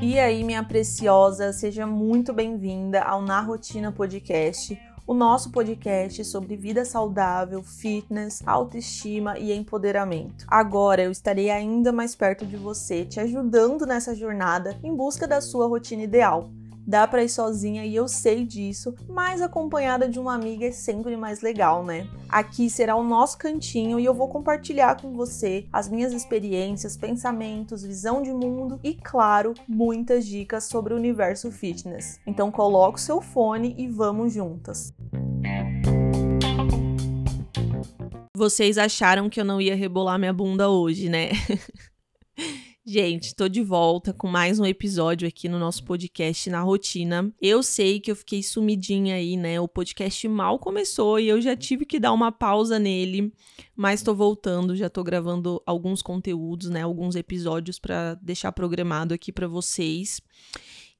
[0.00, 6.56] E aí, minha preciosa, seja muito bem-vinda ao Na Rotina Podcast, o nosso podcast sobre
[6.56, 10.44] vida saudável, fitness, autoestima e empoderamento.
[10.48, 15.40] Agora eu estarei ainda mais perto de você, te ajudando nessa jornada em busca da
[15.40, 16.50] sua rotina ideal.
[16.86, 21.16] Dá para ir sozinha e eu sei disso, mas acompanhada de uma amiga é sempre
[21.16, 22.06] mais legal, né?
[22.28, 27.82] Aqui será o nosso cantinho e eu vou compartilhar com você as minhas experiências, pensamentos,
[27.82, 32.20] visão de mundo e, claro, muitas dicas sobre o universo fitness.
[32.24, 34.94] Então coloque o seu fone e vamos juntas.
[38.36, 41.30] Vocês acharam que eu não ia rebolar minha bunda hoje, né?
[42.88, 47.32] Gente, tô de volta com mais um episódio aqui no nosso podcast na rotina.
[47.42, 49.60] Eu sei que eu fiquei sumidinha aí, né?
[49.60, 53.32] O podcast mal começou e eu já tive que dar uma pausa nele,
[53.74, 56.82] mas tô voltando, já tô gravando alguns conteúdos, né?
[56.82, 60.20] Alguns episódios para deixar programado aqui para vocês.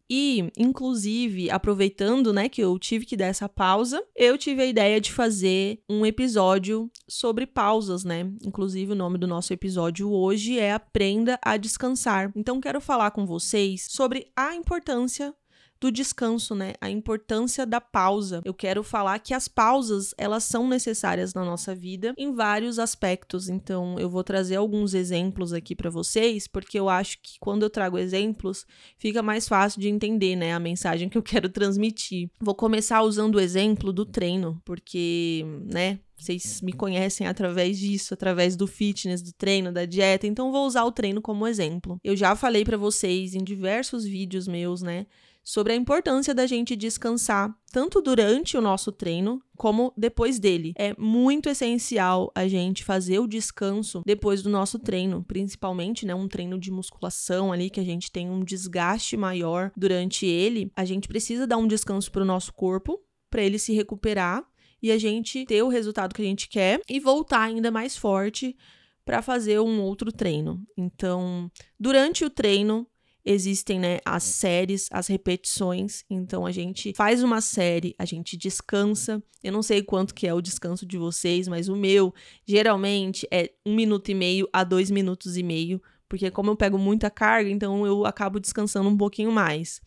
[0.08, 5.00] E, inclusive, aproveitando, né, que eu tive que dar essa pausa, eu tive a ideia
[5.00, 8.30] de fazer um episódio sobre pausas, né?
[8.44, 12.32] Inclusive, o nome do nosso episódio hoje é Aprenda a Descansar.
[12.36, 15.34] Então, quero falar com vocês sobre a importância
[15.80, 16.74] do descanso, né?
[16.80, 18.40] A importância da pausa.
[18.44, 23.48] Eu quero falar que as pausas, elas são necessárias na nossa vida em vários aspectos.
[23.48, 27.70] Então, eu vou trazer alguns exemplos aqui para vocês, porque eu acho que quando eu
[27.70, 28.66] trago exemplos,
[28.98, 32.30] fica mais fácil de entender, né, a mensagem que eu quero transmitir.
[32.40, 38.56] Vou começar usando o exemplo do treino, porque, né, vocês me conhecem através disso, através
[38.56, 42.00] do fitness, do treino, da dieta, então vou usar o treino como exemplo.
[42.02, 45.06] Eu já falei para vocês em diversos vídeos meus, né,
[45.46, 50.72] sobre a importância da gente descansar tanto durante o nosso treino como depois dele.
[50.76, 56.26] É muito essencial a gente fazer o descanso depois do nosso treino, principalmente, né, um
[56.26, 60.68] treino de musculação ali que a gente tem um desgaste maior durante ele.
[60.74, 63.00] A gente precisa dar um descanso para o nosso corpo
[63.30, 64.44] para ele se recuperar
[64.82, 68.56] e a gente ter o resultado que a gente quer e voltar ainda mais forte
[69.04, 70.60] para fazer um outro treino.
[70.76, 71.48] Então,
[71.78, 72.84] durante o treino,
[73.26, 76.04] existem, né, as séries, as repetições.
[76.08, 79.20] Então a gente faz uma série, a gente descansa.
[79.42, 82.14] Eu não sei quanto que é o descanso de vocês, mas o meu
[82.46, 86.78] geralmente é um minuto e meio a dois minutos e meio, porque como eu pego
[86.78, 89.80] muita carga, então eu acabo descansando um pouquinho mais.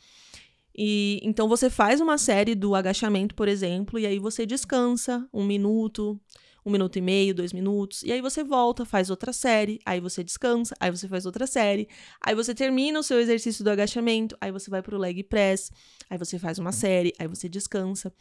[0.77, 5.45] E então você faz uma série do agachamento, por exemplo, e aí você descansa um
[5.45, 6.19] minuto,
[6.65, 10.23] um minuto e meio, dois minutos, e aí você volta, faz outra série, aí você
[10.23, 11.87] descansa, aí você faz outra série,
[12.21, 15.71] aí você termina o seu exercício do agachamento, aí você vai para o leg press,
[16.09, 18.13] aí você faz uma série, aí você descansa.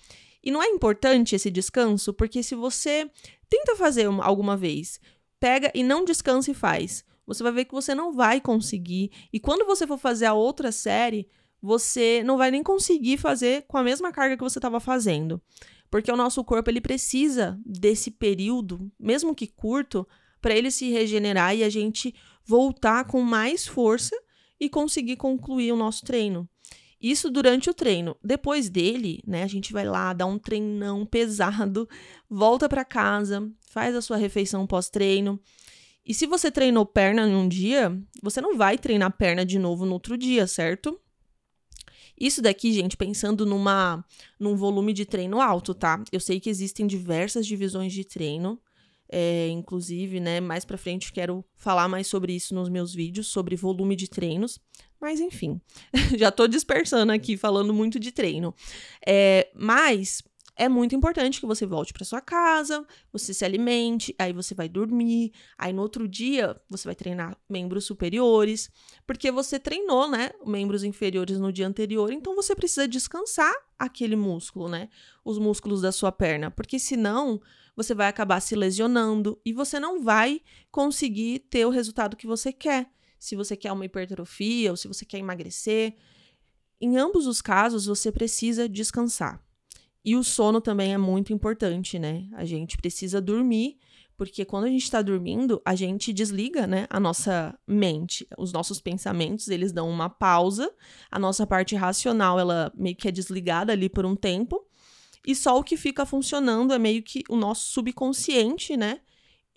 [0.43, 3.11] E não é importante esse descanso, porque se você
[3.49, 5.01] tenta fazer uma, alguma vez,
[5.41, 9.39] pega e não descansa e faz, você vai ver que você não vai conseguir, e
[9.39, 11.29] quando você for fazer a outra série,
[11.61, 15.43] você não vai nem conseguir fazer com a mesma carga que você estava fazendo
[15.91, 20.07] porque o nosso corpo ele precisa desse período, mesmo que curto,
[20.41, 24.17] para ele se regenerar e a gente voltar com mais força
[24.61, 26.49] e conseguir concluir o nosso treino.
[27.01, 28.17] Isso durante o treino.
[28.23, 31.89] Depois dele, né, a gente vai lá, dá um treinão pesado,
[32.29, 35.41] volta para casa, faz a sua refeição pós-treino.
[36.05, 39.93] E se você treinou perna num dia, você não vai treinar perna de novo no
[39.93, 40.99] outro dia, certo?
[42.21, 44.05] Isso daqui, gente, pensando numa
[44.39, 46.03] num volume de treino alto, tá?
[46.11, 48.61] Eu sei que existem diversas divisões de treino,
[49.11, 53.57] é, inclusive, né, mais para frente quero falar mais sobre isso nos meus vídeos, sobre
[53.57, 54.61] volume de treinos.
[55.01, 55.61] Mas enfim,
[56.19, 58.55] já tô dispersando aqui, falando muito de treino.
[59.07, 60.23] É, mas
[60.59, 64.69] é muito importante que você volte para sua casa, você se alimente, aí você vai
[64.69, 68.69] dormir, aí no outro dia você vai treinar membros superiores,
[69.07, 74.69] porque você treinou, né, membros inferiores no dia anterior, então você precisa descansar aquele músculo,
[74.69, 74.89] né,
[75.25, 77.41] os músculos da sua perna, porque senão
[77.77, 80.43] você vai acabar se lesionando e você não vai
[80.73, 82.91] conseguir ter o resultado que você quer.
[83.17, 85.95] Se você quer uma hipertrofia ou se você quer emagrecer,
[86.81, 89.41] em ambos os casos você precisa descansar.
[90.05, 92.29] E o sono também é muito importante, né?
[92.35, 93.79] A gente precisa dormir,
[94.17, 98.81] porque quando a gente está dormindo, a gente desliga, né, a nossa mente, os nossos
[98.81, 100.73] pensamentos, eles dão uma pausa,
[101.09, 104.67] a nossa parte racional, ela meio que é desligada ali por um tempo,
[105.25, 109.01] e só o que fica funcionando é meio que o nosso subconsciente, né?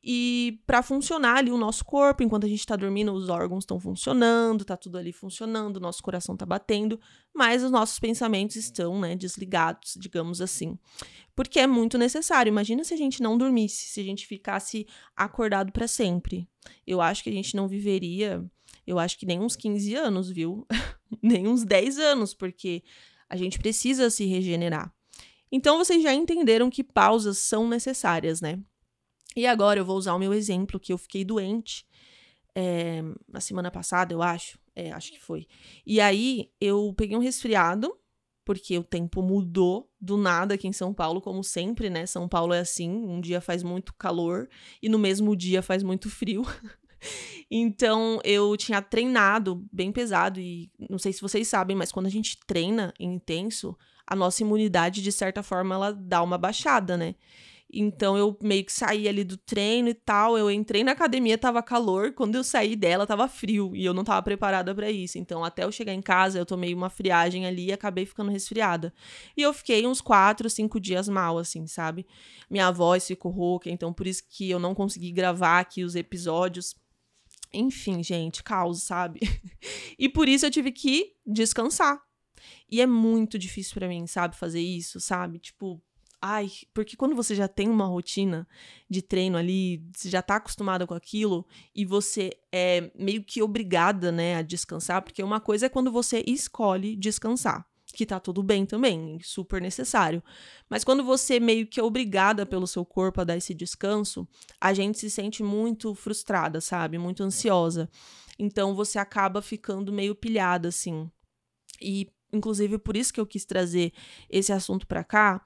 [0.03, 3.79] E para funcionar ali o nosso corpo, enquanto a gente está dormindo, os órgãos estão
[3.79, 6.99] funcionando, tá tudo ali funcionando, nosso coração tá batendo,
[7.33, 10.77] mas os nossos pensamentos estão, né, desligados, digamos assim.
[11.35, 12.49] Porque é muito necessário.
[12.49, 16.47] Imagina se a gente não dormisse, se a gente ficasse acordado para sempre.
[16.85, 18.43] Eu acho que a gente não viveria,
[18.87, 20.65] eu acho que nem uns 15 anos, viu?
[21.21, 22.83] nem uns 10 anos, porque
[23.29, 24.91] a gente precisa se regenerar.
[25.51, 28.59] Então vocês já entenderam que pausas são necessárias, né?
[29.35, 31.85] E agora eu vou usar o meu exemplo, que eu fiquei doente
[32.55, 34.59] é, na semana passada, eu acho.
[34.75, 35.47] É, acho que foi.
[35.85, 37.93] E aí eu peguei um resfriado,
[38.45, 42.05] porque o tempo mudou do nada aqui em São Paulo, como sempre, né?
[42.05, 44.49] São Paulo é assim: um dia faz muito calor
[44.81, 46.43] e no mesmo dia faz muito frio.
[47.49, 52.11] então eu tinha treinado bem pesado e não sei se vocês sabem, mas quando a
[52.11, 53.77] gente treina intenso,
[54.07, 57.15] a nossa imunidade, de certa forma, ela dá uma baixada, né?
[57.73, 60.37] Então eu meio que saí ali do treino e tal.
[60.37, 62.11] Eu entrei na academia, tava calor.
[62.13, 63.73] Quando eu saí dela, tava frio.
[63.75, 65.17] E eu não tava preparada para isso.
[65.17, 68.93] Então, até eu chegar em casa, eu tomei uma friagem ali e acabei ficando resfriada.
[69.37, 72.05] E eu fiquei uns quatro, cinco dias mal, assim, sabe?
[72.49, 76.75] Minha voz ficou rouca, então por isso que eu não consegui gravar aqui os episódios.
[77.53, 79.19] Enfim, gente, caos, sabe?
[79.97, 82.01] e por isso eu tive que descansar.
[82.69, 85.39] E é muito difícil para mim, sabe, fazer isso, sabe?
[85.39, 85.81] Tipo,
[86.23, 88.47] Ai, porque quando você já tem uma rotina
[88.87, 94.11] de treino ali, você já tá acostumada com aquilo e você é meio que obrigada,
[94.11, 98.67] né, a descansar, porque uma coisa é quando você escolhe descansar, que tá tudo bem
[98.67, 100.23] também, super necessário.
[100.69, 104.27] Mas quando você meio que é obrigada pelo seu corpo a dar esse descanso,
[104.59, 106.99] a gente se sente muito frustrada, sabe?
[106.99, 107.89] Muito ansiosa.
[108.37, 111.09] Então você acaba ficando meio pilhada assim.
[111.81, 113.91] E inclusive por isso que eu quis trazer
[114.29, 115.43] esse assunto para cá,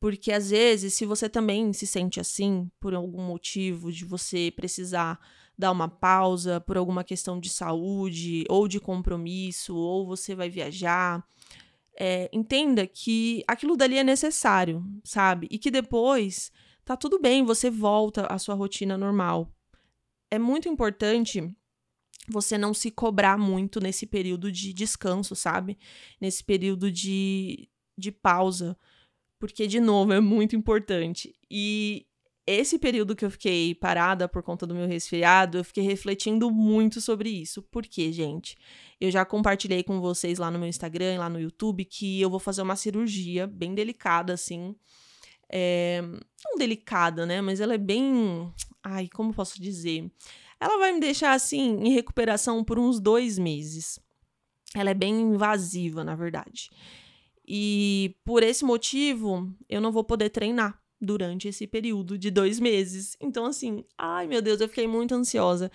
[0.00, 5.20] porque às vezes, se você também se sente assim, por algum motivo, de você precisar
[5.56, 11.22] dar uma pausa por alguma questão de saúde ou de compromisso, ou você vai viajar,
[11.94, 15.46] é, entenda que aquilo dali é necessário, sabe?
[15.50, 16.50] E que depois
[16.82, 19.52] tá tudo bem, você volta à sua rotina normal.
[20.30, 21.54] É muito importante
[22.26, 25.76] você não se cobrar muito nesse período de descanso, sabe?
[26.18, 27.68] Nesse período de,
[27.98, 28.78] de pausa
[29.40, 31.34] porque, de novo, é muito importante.
[31.50, 32.06] E
[32.46, 37.00] esse período que eu fiquei parada por conta do meu resfriado, eu fiquei refletindo muito
[37.00, 37.62] sobre isso.
[37.62, 38.54] Por quê, gente?
[39.00, 42.28] Eu já compartilhei com vocês lá no meu Instagram e lá no YouTube que eu
[42.28, 44.76] vou fazer uma cirurgia bem delicada, assim.
[45.48, 46.02] É...
[46.44, 47.40] Não delicada, né?
[47.40, 48.52] Mas ela é bem.
[48.84, 50.10] Ai, como posso dizer?
[50.60, 53.98] Ela vai me deixar, assim, em recuperação por uns dois meses.
[54.74, 56.70] Ela é bem invasiva, na verdade.
[57.52, 63.16] E por esse motivo, eu não vou poder treinar durante esse período de dois meses.
[63.20, 65.68] Então, assim, ai meu Deus, eu fiquei muito ansiosa.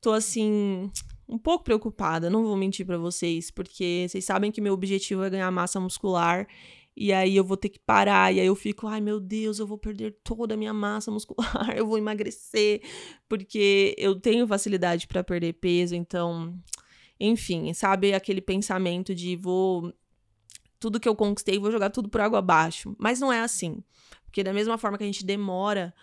[0.00, 0.90] Tô assim,
[1.28, 5.30] um pouco preocupada, não vou mentir para vocês, porque vocês sabem que meu objetivo é
[5.30, 6.48] ganhar massa muscular.
[6.96, 9.66] E aí eu vou ter que parar, e aí eu fico, ai meu Deus, eu
[9.66, 12.82] vou perder toda a minha massa muscular, eu vou emagrecer,
[13.28, 16.54] porque eu tenho facilidade para perder peso, então,
[17.18, 19.94] enfim, sabe aquele pensamento de vou
[20.82, 22.96] tudo que eu conquistei, vou jogar tudo por água abaixo.
[22.98, 23.82] Mas não é assim.
[24.24, 25.94] Porque da mesma forma que a gente demora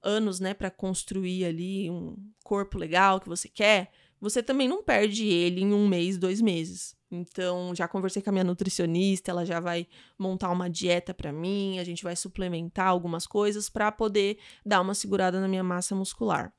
[0.00, 3.90] anos, né, para construir ali um corpo legal que você quer,
[4.20, 6.96] você também não perde ele em um mês, dois meses.
[7.10, 11.80] Então, já conversei com a minha nutricionista, ela já vai montar uma dieta para mim,
[11.80, 16.52] a gente vai suplementar algumas coisas para poder dar uma segurada na minha massa muscular.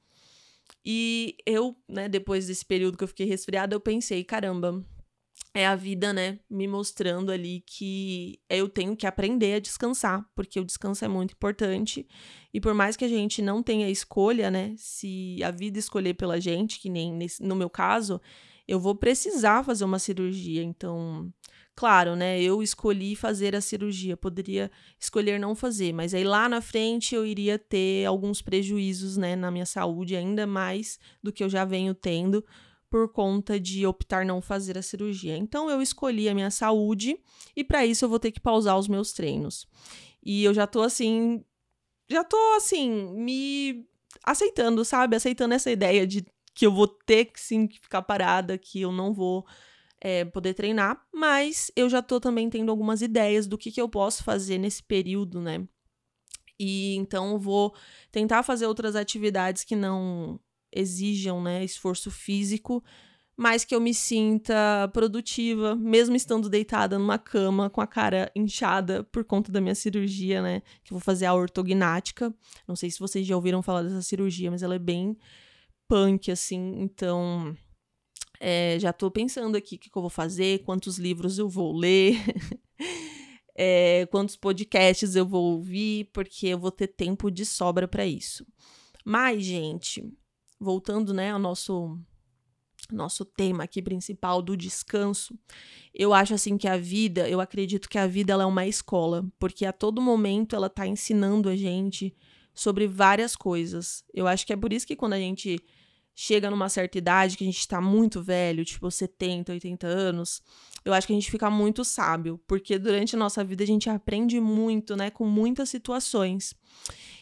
[0.83, 4.83] E eu, né, depois desse período que eu fiquei resfriada, eu pensei, caramba,
[5.59, 10.59] é a vida, né, me mostrando ali que eu tenho que aprender a descansar, porque
[10.59, 12.07] o descanso é muito importante.
[12.53, 16.39] E por mais que a gente não tenha escolha, né, se a vida escolher pela
[16.39, 18.21] gente, que nem nesse, no meu caso,
[18.67, 20.63] eu vou precisar fazer uma cirurgia.
[20.63, 21.31] Então,
[21.75, 26.61] claro, né, eu escolhi fazer a cirurgia, poderia escolher não fazer, mas aí lá na
[26.61, 31.49] frente eu iria ter alguns prejuízos, né, na minha saúde, ainda mais do que eu
[31.49, 32.45] já venho tendo
[32.89, 35.37] por conta de optar não fazer a cirurgia.
[35.37, 37.17] Então eu escolhi a minha saúde
[37.55, 39.67] e para isso eu vou ter que pausar os meus treinos.
[40.23, 41.43] E eu já tô assim,
[42.09, 43.85] já tô assim, me
[44.23, 45.15] aceitando, sabe?
[45.15, 49.13] Aceitando essa ideia de que eu vou ter que sim ficar parada, que eu não
[49.13, 49.45] vou
[50.01, 53.87] é, poder treinar, mas eu já tô também tendo algumas ideias do que, que eu
[53.87, 55.67] posso fazer nesse período, né?
[56.59, 57.73] E então vou
[58.11, 60.39] tentar fazer outras atividades que não
[60.71, 62.83] exijam né, esforço físico,
[63.41, 69.03] mas que eu me sinta produtiva, mesmo estando deitada numa cama com a cara inchada
[69.05, 70.61] por conta da minha cirurgia, né?
[70.83, 72.33] Que eu vou fazer a ortognática.
[72.67, 75.17] Não sei se vocês já ouviram falar dessa cirurgia, mas ela é bem
[75.87, 76.81] punk, assim.
[76.81, 77.55] Então,
[78.41, 81.73] é, já tô pensando aqui o que, que eu vou fazer, quantos livros eu vou
[81.73, 82.17] ler.
[83.55, 88.45] é, quantos podcasts eu vou ouvir, porque eu vou ter tempo de sobra para isso.
[89.05, 90.03] Mas, gente,
[90.59, 91.97] voltando né, ao nosso
[92.91, 95.37] nosso tema aqui principal do descanso,
[95.93, 99.25] eu acho assim que a vida, eu acredito que a vida ela é uma escola,
[99.37, 102.15] porque a todo momento ela está ensinando a gente
[102.53, 104.03] sobre várias coisas.
[104.13, 105.59] Eu acho que é por isso que quando a gente
[106.15, 110.41] chega numa certa idade, que a gente está muito velho, tipo 70, 80 anos,
[110.83, 113.89] eu acho que a gente fica muito sábio, porque durante a nossa vida a gente
[113.89, 116.53] aprende muito, né, com muitas situações.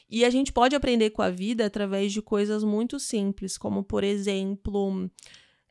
[0.10, 4.04] E a gente pode aprender com a vida através de coisas muito simples, como, por
[4.04, 5.10] exemplo,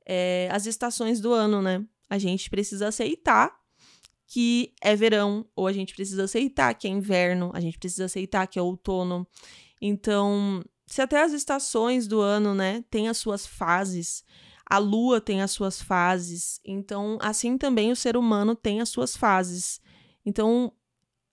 [0.04, 1.84] é, as estações do ano, né?
[2.08, 3.54] A gente precisa aceitar
[4.26, 8.46] que é verão, ou a gente precisa aceitar que é inverno, a gente precisa aceitar
[8.46, 9.26] que é outono.
[9.80, 14.24] Então, se até as estações do ano, né, tem as suas fases,
[14.68, 19.16] a lua tem as suas fases, então assim também o ser humano tem as suas
[19.16, 19.80] fases.
[20.24, 20.72] Então,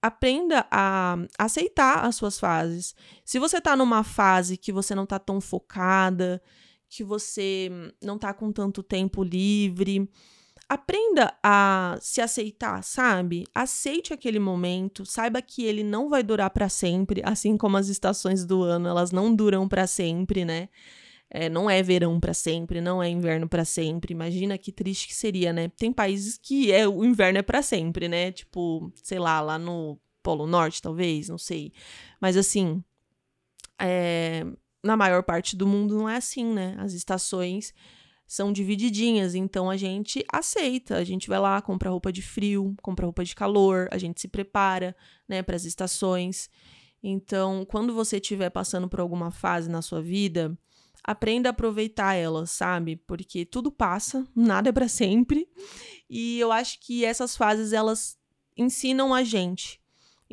[0.04, 2.94] aprenda a aceitar as suas fases.
[3.24, 6.42] Se você tá numa fase que você não tá tão focada,
[6.90, 7.72] que você
[8.04, 10.08] não tá com tanto tempo livre.
[10.68, 13.46] Aprenda a se aceitar, sabe?
[13.56, 18.46] Aceite aquele momento, saiba que ele não vai durar para sempre, assim como as estações
[18.46, 20.70] do ano, elas não duram para sempre, né?
[21.36, 24.14] É, não é verão para sempre, não é inverno para sempre.
[24.14, 25.68] Imagina que triste que seria, né?
[25.68, 28.32] Tem países que é o inverno é para sempre, né?
[28.32, 31.74] Tipo, sei lá, lá no Polo Norte, talvez, não sei.
[32.22, 32.84] Mas assim,
[33.82, 34.46] é,
[34.84, 36.76] na maior parte do mundo não é assim, né?
[36.78, 37.74] As estações
[38.28, 43.06] são divididinhas, então a gente aceita, a gente vai lá, compra roupa de frio, compra
[43.06, 44.96] roupa de calor, a gente se prepara,
[45.28, 46.50] né, para as estações.
[47.04, 50.58] Então, quando você estiver passando por alguma fase na sua vida,
[51.04, 52.96] aprenda a aproveitar ela, sabe?
[52.96, 55.48] Porque tudo passa, nada é para sempre.
[56.10, 58.18] E eu acho que essas fases elas
[58.56, 59.84] ensinam a gente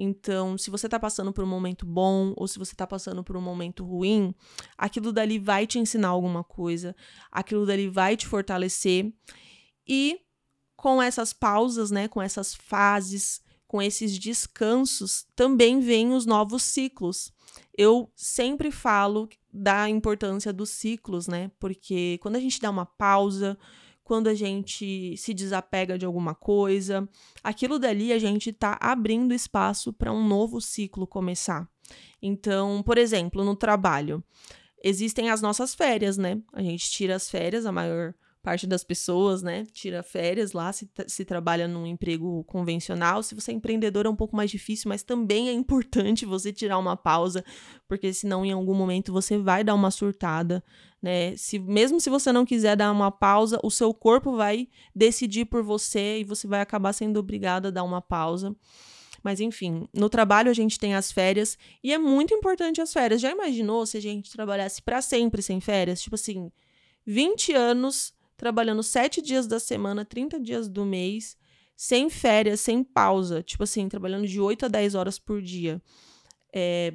[0.03, 3.37] então, se você está passando por um momento bom ou se você está passando por
[3.37, 4.35] um momento ruim,
[4.79, 6.97] aquilo dali vai te ensinar alguma coisa,
[7.31, 9.13] aquilo dali vai te fortalecer.
[9.87, 10.19] E
[10.75, 17.33] com essas pausas, né, com essas fases, com esses descansos, também vêm os novos ciclos.
[17.79, 21.53] Eu sempre falo da importância dos ciclos, né?
[21.61, 23.57] Porque quando a gente dá uma pausa,
[24.03, 27.09] quando a gente se desapega de alguma coisa,
[27.45, 31.71] aquilo dali a gente está abrindo espaço para um novo ciclo começar.
[32.21, 34.21] Então, por exemplo, no trabalho,
[34.83, 36.43] existem as nossas férias, né?
[36.53, 40.91] A gente tira as férias, a maior parte das pessoas, né, tira férias lá, se,
[41.07, 43.23] se trabalha num emprego convencional.
[43.23, 46.79] Se você é empreendedor é um pouco mais difícil, mas também é importante você tirar
[46.79, 47.45] uma pausa,
[47.87, 50.65] porque senão em algum momento você vai dar uma surtada,
[51.03, 51.37] né?
[51.37, 55.63] Se, mesmo se você não quiser dar uma pausa, o seu corpo vai decidir por
[55.63, 58.57] você e você vai acabar sendo obrigado a dar uma pausa.
[59.23, 63.21] Mas enfim, no trabalho a gente tem as férias e é muito importante as férias.
[63.21, 66.01] Já imaginou se a gente trabalhasse para sempre sem férias?
[66.01, 66.51] Tipo assim,
[67.05, 71.37] 20 anos trabalhando sete dias da semana, 30 dias do mês,
[71.77, 73.43] sem férias, sem pausa.
[73.43, 75.81] Tipo assim, trabalhando de 8 a 10 horas por dia.
[76.51, 76.95] É,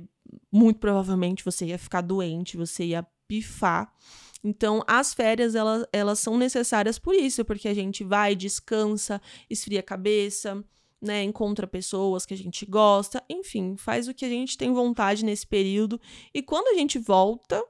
[0.51, 3.93] muito provavelmente você ia ficar doente, você ia pifar.
[4.43, 9.81] Então, as férias, elas, elas são necessárias por isso, porque a gente vai, descansa, esfria
[9.81, 10.65] a cabeça,
[10.99, 15.23] né, encontra pessoas que a gente gosta, enfim, faz o que a gente tem vontade
[15.23, 16.01] nesse período.
[16.33, 17.63] E quando a gente volta,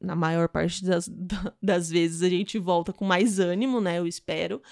[0.00, 1.08] na maior parte das,
[1.62, 3.98] das vezes a gente volta com mais ânimo, né?
[3.98, 4.62] Eu espero.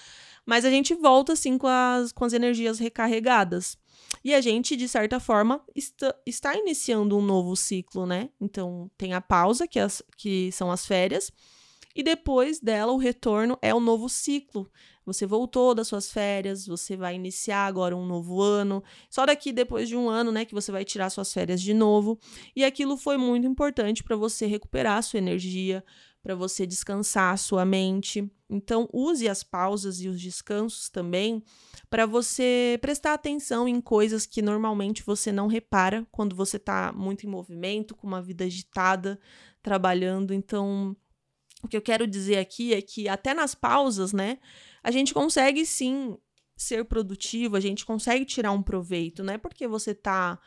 [0.45, 3.77] Mas a gente volta, assim, com as, com as energias recarregadas.
[4.23, 8.29] E a gente, de certa forma, está, está iniciando um novo ciclo, né?
[8.39, 11.31] Então, tem a pausa, que, é as, que são as férias,
[11.93, 14.71] e depois dela, o retorno é o novo ciclo.
[15.07, 18.83] Você voltou das suas férias, você vai iniciar agora um novo ano.
[19.09, 22.19] Só daqui depois de um ano, né, que você vai tirar suas férias de novo.
[22.53, 25.81] E aquilo foi muito importante para você recuperar a sua energia,
[26.21, 28.29] para você descansar a sua mente.
[28.49, 31.41] Então, use as pausas e os descansos também
[31.89, 37.25] para você prestar atenção em coisas que normalmente você não repara quando você está muito
[37.25, 39.17] em movimento, com uma vida agitada,
[39.63, 40.33] trabalhando.
[40.33, 40.93] Então,
[41.63, 44.37] o que eu quero dizer aqui é que até nas pausas, né,
[44.83, 46.17] a gente consegue sim
[46.55, 50.39] ser produtivo, a gente consegue tirar um proveito, não é porque você tá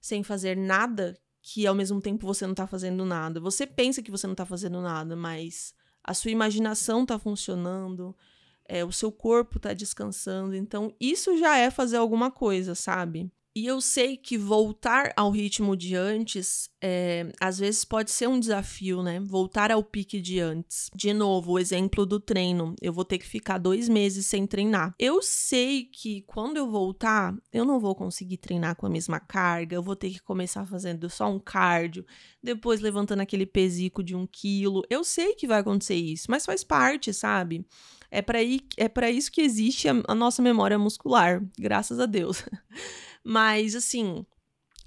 [0.00, 3.40] sem fazer nada que ao mesmo tempo você não tá fazendo nada.
[3.40, 5.74] Você pensa que você não tá fazendo nada, mas
[6.04, 8.14] a sua imaginação está funcionando,
[8.64, 10.54] é, o seu corpo está descansando.
[10.54, 13.32] Então, isso já é fazer alguma coisa, sabe?
[13.58, 18.38] E eu sei que voltar ao ritmo de antes, é, às vezes pode ser um
[18.38, 19.18] desafio, né?
[19.18, 20.88] Voltar ao pique de antes.
[20.94, 22.76] De novo, o exemplo do treino.
[22.80, 24.94] Eu vou ter que ficar dois meses sem treinar.
[24.96, 29.74] Eu sei que quando eu voltar, eu não vou conseguir treinar com a mesma carga.
[29.74, 32.06] Eu vou ter que começar fazendo só um cardio,
[32.40, 34.84] depois levantando aquele pesico de um quilo.
[34.88, 37.66] Eu sei que vai acontecer isso, mas faz parte, sabe?
[38.08, 42.44] É para é isso que existe a, a nossa memória muscular, graças a Deus.
[43.30, 44.24] Mas, assim,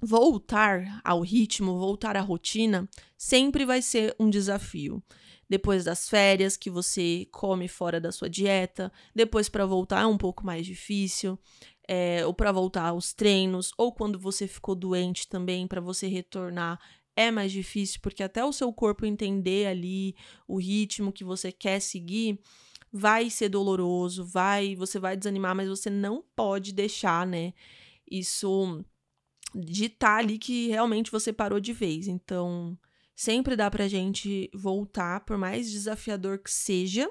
[0.00, 5.00] voltar ao ritmo, voltar à rotina, sempre vai ser um desafio.
[5.48, 10.18] Depois das férias, que você come fora da sua dieta, depois para voltar é um
[10.18, 11.38] pouco mais difícil,
[11.86, 16.80] é, ou para voltar aos treinos, ou quando você ficou doente também, para você retornar
[17.14, 20.16] é mais difícil, porque até o seu corpo entender ali
[20.48, 22.40] o ritmo que você quer seguir,
[22.92, 27.52] vai ser doloroso, vai, você vai desanimar, mas você não pode deixar, né,
[28.18, 28.84] isso
[29.54, 32.08] ditar ali que realmente você parou de vez.
[32.08, 32.78] Então,
[33.14, 37.10] sempre dá pra gente voltar, por mais desafiador que seja,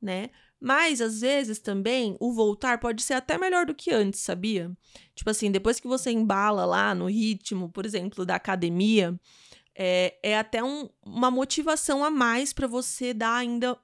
[0.00, 0.30] né?
[0.60, 4.70] Mas às vezes também o voltar pode ser até melhor do que antes, sabia?
[5.14, 9.18] Tipo assim, depois que você embala lá no ritmo, por exemplo, da academia,
[9.74, 13.78] é, é até um, uma motivação a mais para você dar ainda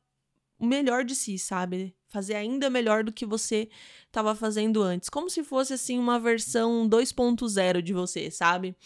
[0.58, 1.94] o melhor de si, sabe?
[2.08, 3.68] Fazer ainda melhor do que você
[4.06, 5.08] estava fazendo antes.
[5.08, 8.76] Como se fosse, assim, uma versão 2.0 de você, sabe?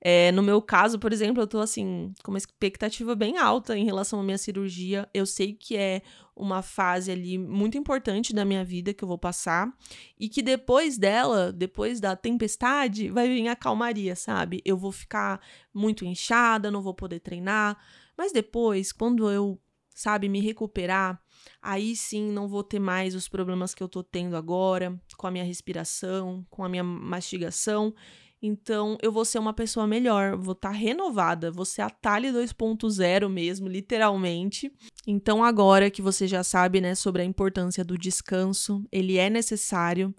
[0.00, 3.86] É, no meu caso, por exemplo, eu tô, assim, com uma expectativa bem alta em
[3.86, 5.08] relação à minha cirurgia.
[5.14, 6.02] Eu sei que é
[6.36, 9.72] uma fase ali muito importante da minha vida que eu vou passar.
[10.18, 14.60] E que depois dela, depois da tempestade, vai vir a calmaria, sabe?
[14.62, 15.40] Eu vou ficar
[15.72, 17.78] muito inchada, não vou poder treinar.
[18.16, 19.58] Mas depois, quando eu
[19.94, 21.22] sabe, me recuperar,
[21.62, 25.30] aí sim não vou ter mais os problemas que eu tô tendo agora, com a
[25.30, 27.94] minha respiração, com a minha mastigação.
[28.42, 32.28] Então, eu vou ser uma pessoa melhor, vou estar tá renovada, vou ser a Tali
[32.28, 34.70] 2.0 mesmo, literalmente.
[35.06, 40.14] Então, agora que você já sabe, né, sobre a importância do descanso, ele é necessário.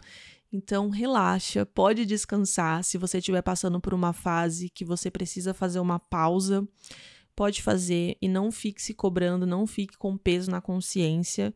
[0.51, 2.83] Então, relaxa, pode descansar.
[2.83, 6.67] Se você estiver passando por uma fase que você precisa fazer uma pausa,
[7.35, 11.53] pode fazer e não fique se cobrando, não fique com peso na consciência,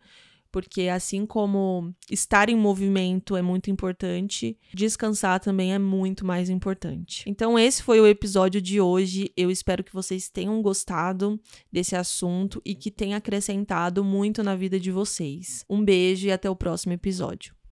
[0.51, 7.24] porque assim como estar em movimento é muito importante, descansar também é muito mais importante.
[7.27, 9.31] Então esse foi o episódio de hoje.
[9.37, 11.39] Eu espero que vocês tenham gostado
[11.72, 15.63] desse assunto e que tenha acrescentado muito na vida de vocês.
[15.70, 17.58] Um beijo e até o próximo episódio.